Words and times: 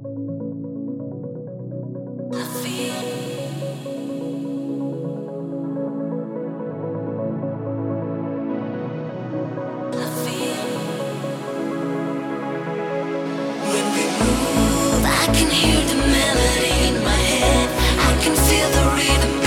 I 0.00 0.04
can 15.32 15.50
hear 15.50 15.84
the 15.84 15.96
melody 15.96 16.74
in 16.86 17.02
my 17.02 17.10
head. 17.10 17.68
I 17.98 18.22
can 18.22 18.36
feel 18.36 18.70
the 18.70 18.84
rhythm. 18.94 19.37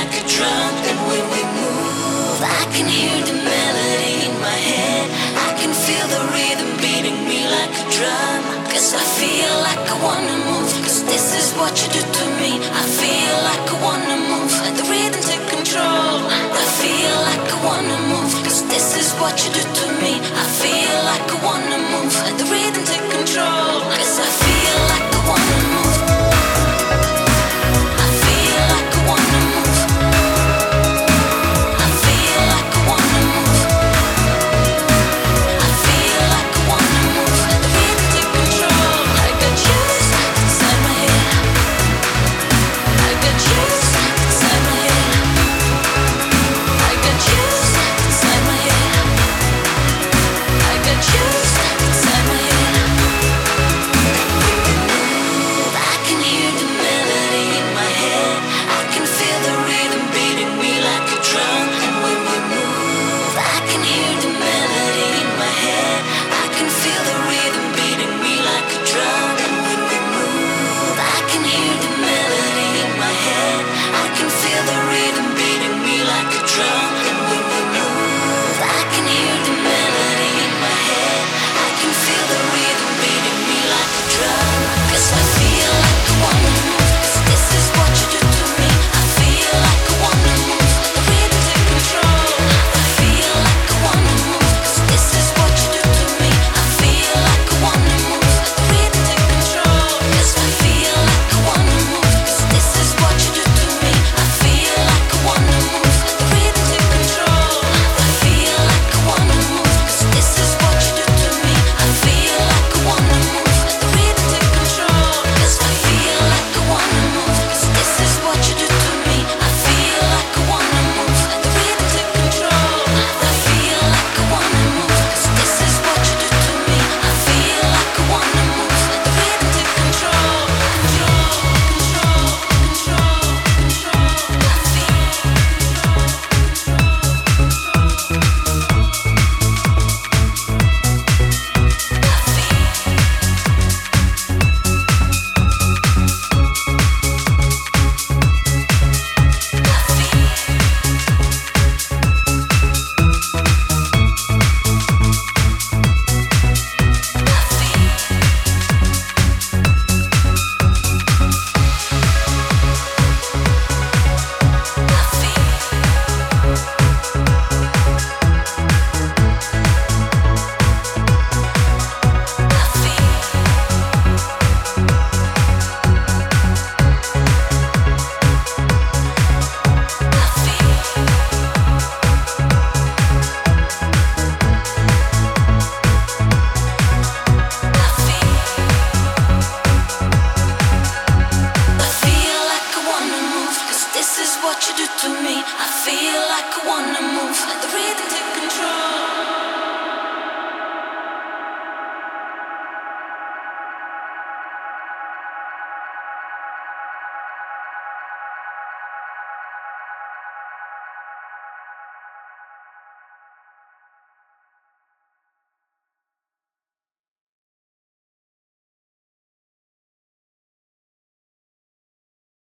like 0.00 0.16
a 0.16 0.24
drum, 0.32 0.74
and 0.88 0.98
when 1.12 1.24
we 1.28 1.42
move, 1.60 2.40
I 2.40 2.64
can 2.72 2.88
hear 2.88 3.20
the 3.20 3.36
melody 3.36 4.14
in 4.24 4.34
my 4.40 4.60
head. 4.72 5.06
I 5.46 5.50
can 5.60 5.72
feel 5.76 6.06
the 6.16 6.22
rhythm 6.32 6.70
beating 6.80 7.20
me 7.28 7.44
like 7.44 7.74
a 7.84 7.86
drum. 7.96 8.40
Cause 8.72 8.96
I 8.96 9.04
feel 9.20 9.52
like 9.68 9.82
I 9.92 9.96
wanna 10.00 10.36
move, 10.48 10.72
cause 10.84 11.04
this 11.04 11.26
is 11.40 11.52
what 11.60 11.72
you 11.80 11.88
do 11.92 12.00
to 12.00 12.24
me. 12.40 12.52
I 12.80 12.84
feel 13.00 13.36
like 13.48 13.64
I 13.74 13.76
wanna 13.84 14.18
move, 14.32 14.52
the 14.78 14.84
rhythm 14.88 15.20
take 15.20 15.46
control. 15.52 16.16
I 16.62 16.64
feel 16.80 17.16
like 17.28 17.44
I 17.56 17.58
wanna 17.68 17.98
move, 18.12 18.32
cause 18.44 18.60
this 18.72 18.96
is 18.96 19.08
what 19.20 19.36
you 19.44 19.52
do 19.52 19.60
to 19.60 19.84
me. 19.84 19.89